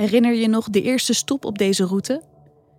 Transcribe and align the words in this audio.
Herinner 0.00 0.34
je 0.34 0.48
nog 0.48 0.70
de 0.70 0.82
eerste 0.82 1.14
stop 1.14 1.44
op 1.44 1.58
deze 1.58 1.84
route? 1.84 2.22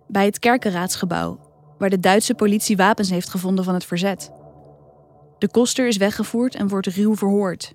Bij 0.08 0.24
het 0.24 0.38
kerkenraadsgebouw, 0.38 1.38
waar 1.78 1.90
de 1.90 2.00
Duitse 2.00 2.34
politie 2.34 2.76
wapens 2.76 3.10
heeft 3.10 3.28
gevonden 3.28 3.64
van 3.64 3.74
het 3.74 3.84
verzet. 3.84 4.32
De 5.38 5.48
koster 5.48 5.86
is 5.86 5.96
weggevoerd 5.96 6.54
en 6.54 6.68
wordt 6.68 6.86
ruw 6.86 7.16
verhoord. 7.16 7.74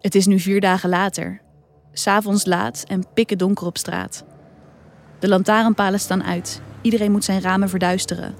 Het 0.00 0.14
is 0.14 0.26
nu 0.26 0.38
vier 0.38 0.60
dagen 0.60 0.88
later. 0.88 1.40
S'avonds 1.92 2.46
laat 2.46 2.84
en 2.86 3.04
pikken 3.14 3.38
donker 3.38 3.66
op 3.66 3.78
straat. 3.78 4.24
De 5.18 5.28
lantaarnpalen 5.28 6.00
staan 6.00 6.24
uit. 6.24 6.60
Iedereen 6.82 7.12
moet 7.12 7.24
zijn 7.24 7.40
ramen 7.40 7.68
verduisteren. 7.68 8.34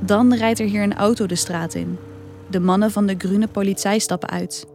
Dan 0.00 0.34
rijdt 0.34 0.60
er 0.60 0.66
hier 0.66 0.82
een 0.82 0.96
auto 0.96 1.26
de 1.26 1.36
straat 1.36 1.74
in. 1.74 1.98
De 2.50 2.60
mannen 2.60 2.90
van 2.90 3.06
de 3.06 3.14
groene 3.18 3.48
politie 3.48 4.00
stappen 4.00 4.28
uit. 4.28 4.66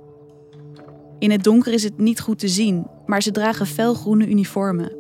In 1.22 1.32
het 1.32 1.44
donker 1.44 1.74
is 1.74 1.84
het 1.84 1.98
niet 1.98 2.20
goed 2.20 2.40
te 2.40 2.48
zien, 2.48 2.88
maar 3.06 3.22
ze 3.22 3.32
dragen 3.32 3.66
felgroene 3.66 4.28
uniformen. 4.28 4.96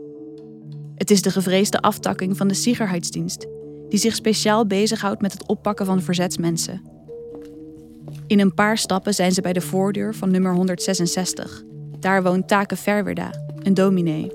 Het 0.95 1.11
is 1.11 1.21
de 1.21 1.31
gevreesde 1.31 1.81
aftakking 1.81 2.37
van 2.37 2.47
de 2.47 2.53
Sicherheidsdienst, 2.53 3.47
die 3.89 3.99
zich 3.99 4.15
speciaal 4.15 4.67
bezighoudt 4.67 5.21
met 5.21 5.31
het 5.31 5.47
oppakken 5.47 5.85
van 5.85 6.01
verzetsmensen. 6.01 6.81
In 8.27 8.39
een 8.39 8.53
paar 8.53 8.77
stappen 8.77 9.13
zijn 9.13 9.31
ze 9.31 9.41
bij 9.41 9.53
de 9.53 9.61
voordeur 9.61 10.15
van 10.15 10.31
nummer 10.31 10.53
166. 10.53 11.63
Daar 11.99 12.23
woont 12.23 12.47
Take 12.47 12.75
Verwerda, 12.75 13.31
een 13.63 13.73
dominee. 13.73 14.31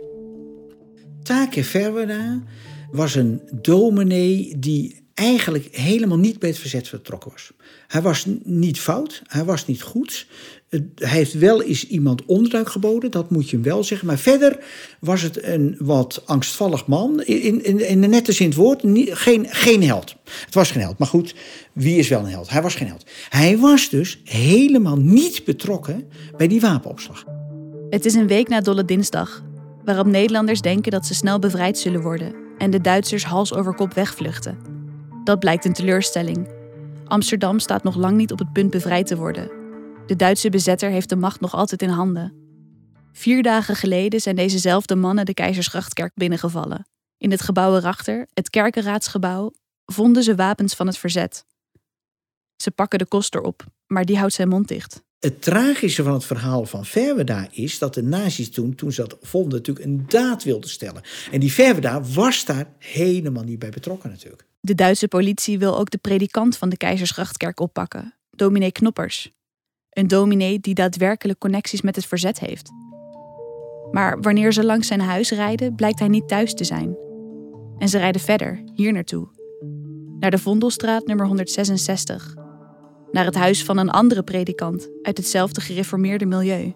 Take 1.22 1.64
Verwerda 1.64 2.42
was 2.90 3.14
een 3.14 3.40
dominee 3.60 4.58
die 4.58 5.05
eigenlijk 5.16 5.68
helemaal 5.70 6.18
niet 6.18 6.38
bij 6.38 6.48
het 6.48 6.58
verzet 6.58 6.88
vertrokken 6.88 7.30
was. 7.30 7.52
Hij 7.86 8.02
was 8.02 8.26
niet 8.42 8.80
fout, 8.80 9.22
hij 9.26 9.44
was 9.44 9.66
niet 9.66 9.82
goed. 9.82 10.26
Hij 10.94 11.08
heeft 11.08 11.32
wel 11.32 11.62
eens 11.62 11.86
iemand 11.86 12.24
onderduik 12.24 12.68
geboden, 12.68 13.10
dat 13.10 13.30
moet 13.30 13.50
je 13.50 13.56
hem 13.56 13.64
wel 13.64 13.84
zeggen. 13.84 14.06
Maar 14.06 14.18
verder 14.18 14.58
was 15.00 15.22
het 15.22 15.42
een 15.42 15.76
wat 15.78 16.22
angstvallig 16.24 16.86
man. 16.86 17.22
In, 17.22 17.64
in, 17.64 17.88
in 17.88 18.00
de 18.00 18.06
nette 18.06 18.32
zin 18.32 18.46
het 18.46 18.56
woord, 18.56 18.82
geen, 18.84 19.46
geen 19.48 19.82
held. 19.82 20.14
Het 20.44 20.54
was 20.54 20.70
geen 20.70 20.82
held. 20.82 20.98
Maar 20.98 21.08
goed, 21.08 21.34
wie 21.72 21.98
is 21.98 22.08
wel 22.08 22.20
een 22.20 22.30
held? 22.30 22.50
Hij 22.50 22.62
was 22.62 22.74
geen 22.74 22.88
held. 22.88 23.06
Hij 23.28 23.58
was 23.58 23.88
dus 23.88 24.20
helemaal 24.24 24.96
niet 24.96 25.44
betrokken 25.44 26.08
bij 26.36 26.48
die 26.48 26.60
wapenopslag. 26.60 27.24
Het 27.90 28.04
is 28.04 28.14
een 28.14 28.26
week 28.26 28.48
na 28.48 28.60
Dolle 28.60 28.84
Dinsdag, 28.84 29.42
waarop 29.84 30.06
Nederlanders 30.06 30.60
denken 30.60 30.92
dat 30.92 31.06
ze 31.06 31.14
snel 31.14 31.38
bevrijd 31.38 31.78
zullen 31.78 32.00
worden 32.00 32.34
en 32.58 32.70
de 32.70 32.80
Duitsers 32.80 33.24
hals 33.24 33.54
over 33.54 33.74
kop 33.74 33.94
wegvluchten. 33.94 34.75
Dat 35.26 35.38
blijkt 35.38 35.64
een 35.64 35.72
teleurstelling. 35.72 36.48
Amsterdam 37.04 37.58
staat 37.58 37.82
nog 37.82 37.96
lang 37.96 38.16
niet 38.16 38.32
op 38.32 38.38
het 38.38 38.52
punt 38.52 38.70
bevrijd 38.70 39.06
te 39.06 39.16
worden. 39.16 39.50
De 40.06 40.16
Duitse 40.16 40.50
bezetter 40.50 40.90
heeft 40.90 41.08
de 41.08 41.16
macht 41.16 41.40
nog 41.40 41.54
altijd 41.54 41.82
in 41.82 41.88
handen. 41.88 42.32
Vier 43.12 43.42
dagen 43.42 43.76
geleden 43.76 44.20
zijn 44.20 44.36
dezezelfde 44.36 44.94
mannen 44.94 45.24
de 45.24 45.34
Keizersgrachtkerk 45.34 46.14
binnengevallen. 46.14 46.86
In 47.18 47.30
het 47.30 47.42
gebouw 47.42 47.76
erachter, 47.76 48.28
het 48.34 48.50
kerkenraadsgebouw, 48.50 49.52
vonden 49.84 50.22
ze 50.22 50.34
wapens 50.34 50.74
van 50.74 50.86
het 50.86 50.98
verzet. 50.98 51.44
Ze 52.56 52.70
pakken 52.70 52.98
de 52.98 53.06
koster 53.06 53.40
op, 53.40 53.64
maar 53.86 54.04
die 54.04 54.18
houdt 54.18 54.34
zijn 54.34 54.48
mond 54.48 54.68
dicht. 54.68 55.02
Het 55.18 55.42
tragische 55.42 56.02
van 56.02 56.12
het 56.12 56.24
verhaal 56.24 56.66
van 56.66 56.84
Verweda 56.84 57.48
is 57.50 57.78
dat 57.78 57.94
de 57.94 58.02
nazi's 58.02 58.50
toen, 58.50 58.74
toen 58.74 58.92
ze 58.92 59.00
dat 59.00 59.16
vonden, 59.20 59.58
natuurlijk 59.58 59.86
een 59.86 60.04
daad 60.08 60.44
wilden 60.44 60.70
stellen. 60.70 61.02
En 61.30 61.40
die 61.40 61.52
Verweda 61.52 62.02
was 62.02 62.44
daar 62.44 62.74
helemaal 62.78 63.42
niet 63.42 63.58
bij 63.58 63.70
betrokken 63.70 64.10
natuurlijk. 64.10 64.46
De 64.60 64.74
Duitse 64.74 65.08
politie 65.08 65.58
wil 65.58 65.78
ook 65.78 65.90
de 65.90 65.98
predikant 65.98 66.56
van 66.56 66.68
de 66.68 66.76
Keizersgrachtkerk 66.76 67.60
oppakken, 67.60 68.14
dominee 68.30 68.72
Knoppers. 68.72 69.32
Een 69.90 70.06
dominee 70.06 70.60
die 70.60 70.74
daadwerkelijk 70.74 71.38
connecties 71.38 71.80
met 71.80 71.96
het 71.96 72.06
verzet 72.06 72.40
heeft. 72.40 72.70
Maar 73.90 74.20
wanneer 74.20 74.52
ze 74.52 74.64
langs 74.64 74.86
zijn 74.86 75.00
huis 75.00 75.30
rijden, 75.30 75.74
blijkt 75.74 75.98
hij 75.98 76.08
niet 76.08 76.28
thuis 76.28 76.54
te 76.54 76.64
zijn. 76.64 76.96
En 77.78 77.88
ze 77.88 77.98
rijden 77.98 78.20
verder, 78.20 78.62
hier 78.74 78.92
naartoe. 78.92 79.28
Naar 80.18 80.30
de 80.30 80.38
Vondelstraat 80.38 81.06
nummer 81.06 81.26
166. 81.26 82.45
Naar 83.16 83.24
het 83.24 83.34
huis 83.34 83.64
van 83.64 83.78
een 83.78 83.90
andere 83.90 84.22
predikant 84.22 84.88
uit 85.02 85.16
hetzelfde 85.16 85.60
gereformeerde 85.60 86.26
milieu. 86.26 86.74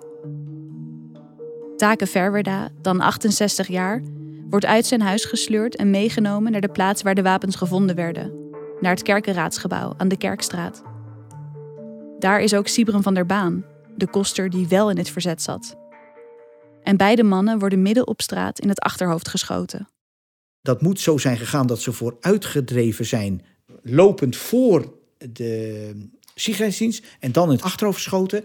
Take 1.77 2.07
Verwerda, 2.07 2.69
dan 2.83 3.01
68 3.01 3.67
jaar, 3.67 4.03
wordt 4.51 4.65
uit 4.65 4.87
zijn 4.87 5.01
huis 5.01 5.25
gesleurd 5.25 5.77
en 5.77 5.91
meegenomen 5.91 6.53
naar 6.53 6.61
de 6.61 6.69
plaats 6.69 7.03
waar 7.03 7.15
de 7.15 7.23
wapens 7.23 7.57
gevonden 7.57 7.97
werden, 7.97 8.33
naar 8.81 8.91
het 8.91 9.03
kerkenraadsgebouw 9.03 9.95
aan 9.97 10.09
de 10.09 10.17
Kerkstraat. 10.17 10.83
Daar 12.19 12.41
is 12.41 12.55
ook 12.55 12.69
Sibren 12.69 13.03
van 13.03 13.15
der 13.15 13.27
Baan, 13.27 13.65
de 13.97 14.11
koster 14.11 14.51
die 14.51 14.69
wel 14.69 14.91
in 14.91 14.99
het 14.99 15.11
verzet 15.11 15.43
zat. 15.43 15.77
En 16.83 16.97
beide 16.97 17.23
mannen 17.23 17.59
worden 17.59 17.83
midden 17.83 18.07
op 18.07 18.21
straat 18.21 18.59
in 18.59 18.69
het 18.69 18.81
achterhoofd 18.81 19.29
geschoten. 19.29 19.89
Dat 20.63 20.83
moet 20.83 21.01
zo 21.01 21.19
zijn 21.19 21.37
gegaan 21.37 21.67
dat 21.67 21.81
ze 21.81 21.93
vooruitgedreven 21.93 23.07
zijn, 23.07 23.45
lopend 23.83 24.37
voor 24.37 24.99
de 25.33 25.93
En 27.21 27.33
dan 27.33 27.49
in 27.49 27.55
het 27.55 27.63
achterhoofd 27.63 27.99
geschoten, 27.99 28.45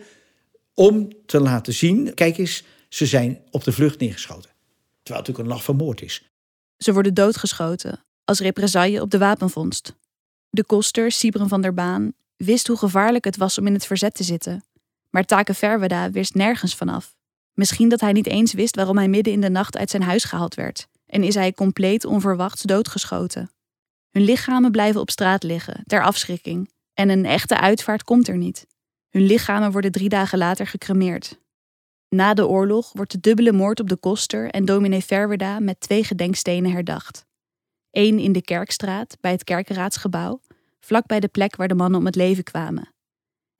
om 0.73 1.09
te 1.25 1.39
laten 1.39 1.73
zien: 1.73 2.13
kijk 2.13 2.38
eens, 2.38 2.63
ze 2.89 3.06
zijn 3.06 3.41
op 3.51 3.63
de 3.63 3.72
vlucht 3.72 4.00
neergeschoten. 4.00 4.50
Terwijl 5.03 5.25
het 5.25 5.28
natuurlijk 5.28 5.39
een 5.39 5.47
lach 5.47 5.63
van 5.63 5.75
moord 5.75 6.01
is. 6.01 6.29
Ze 6.78 6.94
worden 6.94 7.13
doodgeschoten 7.13 8.06
als 8.23 8.39
represaille 8.39 9.01
op 9.01 9.11
de 9.11 9.17
wapenvondst. 9.17 9.95
De 10.50 10.63
koster, 10.63 11.11
Sibren 11.11 11.47
van 11.47 11.61
der 11.61 11.73
Baan, 11.73 12.13
wist 12.35 12.67
hoe 12.67 12.78
gevaarlijk 12.78 13.25
het 13.25 13.38
was 13.38 13.57
om 13.57 13.67
in 13.67 13.73
het 13.73 13.85
verzet 13.85 14.13
te 14.13 14.23
zitten. 14.23 14.63
Maar 15.09 15.25
Take 15.25 15.53
Verweda 15.53 16.12
wist 16.12 16.33
nergens 16.33 16.75
vanaf. 16.75 17.16
Misschien 17.53 17.89
dat 17.89 18.01
hij 18.01 18.12
niet 18.12 18.27
eens 18.27 18.53
wist 18.53 18.75
waarom 18.75 18.97
hij 18.97 19.07
midden 19.07 19.33
in 19.33 19.41
de 19.41 19.50
nacht 19.50 19.77
uit 19.77 19.89
zijn 19.89 20.03
huis 20.03 20.23
gehaald 20.23 20.56
werd. 20.56 20.88
En 21.06 21.23
is 21.23 21.35
hij 21.35 21.53
compleet 21.53 22.06
onverwachts 22.06 22.62
doodgeschoten. 22.62 23.51
Hun 24.12 24.23
lichamen 24.23 24.72
blijven 24.72 25.01
op 25.01 25.09
straat 25.09 25.44
liggen, 25.44 25.83
ter 25.85 26.03
afschrikking. 26.03 26.69
En 26.95 27.09
een 27.09 27.25
echte 27.25 27.59
uitvaart 27.59 28.03
komt 28.03 28.28
er 28.28 28.38
niet. 28.38 28.67
Hun 29.09 29.25
lichamen 29.25 29.72
worden 29.72 29.91
drie 29.91 30.09
dagen 30.09 30.38
later 30.38 30.67
gecremeerd. 30.67 31.39
Na 32.09 32.33
de 32.33 32.47
oorlog 32.47 32.91
wordt 32.94 33.11
de 33.11 33.19
dubbele 33.19 33.51
moord 33.51 33.79
op 33.79 33.89
de 33.89 33.95
koster 33.95 34.50
en 34.50 34.66
dominee 34.66 35.03
Verwerda 35.03 35.59
met 35.59 35.79
twee 35.79 36.03
gedenkstenen 36.03 36.72
herdacht. 36.72 37.25
Eén 37.91 38.19
in 38.19 38.31
de 38.31 38.41
Kerkstraat, 38.41 39.17
bij 39.22 39.31
het 39.31 39.44
kerkenraadsgebouw, 39.44 40.41
vlak 40.79 41.07
bij 41.07 41.19
de 41.19 41.28
plek 41.28 41.56
waar 41.56 41.67
de 41.67 41.75
mannen 41.75 42.00
om 42.00 42.06
het 42.06 42.16
leven 42.16 42.44
kwamen. 42.44 42.94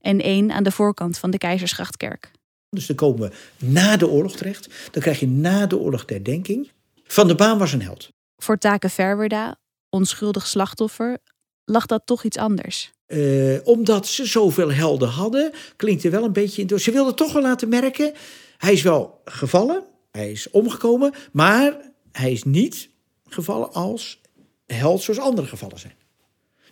En 0.02 0.22
één 0.22 0.52
aan 0.52 0.64
de 0.64 0.72
voorkant 0.72 1.18
van 1.18 1.32
de 1.32 1.38
Keizersgrachtkerk. 1.38 2.32
Dus 2.70 2.86
dan 2.86 2.96
komen 2.96 3.30
we 3.30 3.36
na 3.66 3.98
de 3.98 4.08
oorlog 4.08 4.36
terecht. 4.36 4.92
Dan 4.92 5.02
krijg 5.02 5.20
je 5.20 5.28
na 5.28 5.66
de 5.66 5.78
oorlog 5.78 6.06
de 6.06 6.14
herdenking. 6.14 6.72
Van 7.04 7.28
de 7.28 7.36
Baan 7.36 7.58
was 7.58 7.74
een 7.74 7.82
held. 7.82 8.10
Voor 8.38 8.58
Take 8.58 8.90
Verwerda, 8.90 9.56
onschuldig 9.90 10.48
slachtoffer, 10.48 11.18
lag 11.66 11.86
dat 11.86 12.02
toch 12.06 12.24
iets 12.24 12.38
anders. 12.38 12.92
Uh, 13.08 13.58
omdat 13.64 14.08
ze 14.08 14.26
zoveel 14.26 14.72
helden 14.72 15.10
hadden, 15.10 15.52
klinkt 15.76 16.04
er 16.04 16.12
wel 16.12 16.24
een 16.24 16.34
beetje 16.34 16.66
in. 16.66 16.80
Ze 16.80 16.92
wilden 16.92 17.16
toch 17.16 17.34
wel 17.34 17.42
laten 17.42 17.70
merken 17.70 18.14
hij 18.58 18.74
is 18.74 18.82
wel 18.82 19.22
gevallen, 19.26 19.84
hij 20.12 20.32
is 20.32 20.50
omgekomen, 20.50 21.14
maar 21.32 21.92
hij 22.12 22.32
is 22.32 22.44
niet 22.44 22.90
gevallen 23.28 23.74
als 23.74 24.22
held 24.66 25.02
zoals 25.02 25.20
anderen 25.20 25.50
gevallen 25.50 25.80
zijn. 25.80 25.94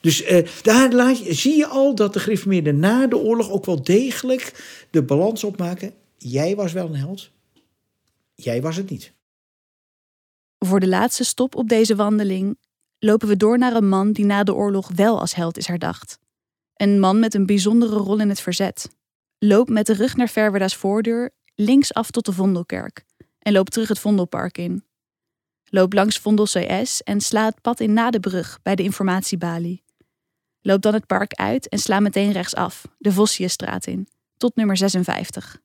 Dus 0.01 0.31
uh, 0.31 0.47
daar 0.61 1.15
zie 1.15 1.55
je 1.55 1.67
al 1.67 1.95
dat 1.95 2.13
de 2.13 2.19
gereformeerden 2.19 2.79
na 2.79 3.07
de 3.07 3.17
oorlog 3.17 3.49
ook 3.49 3.65
wel 3.65 3.83
degelijk 3.83 4.63
de 4.89 5.03
balans 5.03 5.43
opmaken. 5.43 5.93
Jij 6.17 6.55
was 6.55 6.71
wel 6.71 6.85
een 6.85 6.95
held, 6.95 7.29
jij 8.35 8.61
was 8.61 8.75
het 8.75 8.89
niet. 8.89 9.13
Voor 10.59 10.79
de 10.79 10.87
laatste 10.87 11.23
stop 11.23 11.55
op 11.55 11.69
deze 11.69 11.95
wandeling 11.95 12.57
lopen 12.99 13.27
we 13.27 13.37
door 13.37 13.57
naar 13.57 13.75
een 13.75 13.89
man 13.89 14.11
die 14.11 14.25
na 14.25 14.43
de 14.43 14.53
oorlog 14.53 14.89
wel 14.95 15.19
als 15.19 15.35
held 15.35 15.57
is 15.57 15.67
herdacht. 15.67 16.19
Een 16.75 16.99
man 16.99 17.19
met 17.19 17.33
een 17.33 17.45
bijzondere 17.45 17.95
rol 17.95 18.19
in 18.19 18.29
het 18.29 18.39
verzet. 18.39 18.89
Loop 19.37 19.69
met 19.69 19.85
de 19.85 19.93
rug 19.93 20.15
naar 20.15 20.29
Verwerda's 20.29 20.75
voordeur 20.75 21.31
linksaf 21.55 22.11
tot 22.11 22.25
de 22.25 22.33
Vondelkerk 22.33 23.05
en 23.39 23.53
loop 23.53 23.69
terug 23.69 23.87
het 23.87 23.99
Vondelpark 23.99 24.57
in. 24.57 24.85
Loop 25.63 25.93
langs 25.93 26.19
Vondel 26.19 26.45
CS 26.45 27.03
en 27.03 27.21
sla 27.21 27.45
het 27.45 27.61
pad 27.61 27.79
in 27.79 27.93
na 27.93 28.09
de 28.09 28.19
brug 28.19 28.59
bij 28.61 28.75
de 28.75 28.83
informatiebalie. 28.83 29.83
Loop 30.61 30.81
dan 30.81 30.93
het 30.93 31.05
park 31.05 31.33
uit 31.33 31.69
en 31.69 31.79
sla 31.79 31.99
meteen 31.99 32.31
rechtsaf, 32.31 32.85
de 32.97 33.11
Vossiusstraat 33.11 33.87
in, 33.87 34.07
tot 34.37 34.55
nummer 34.55 34.77
56. 34.77 35.61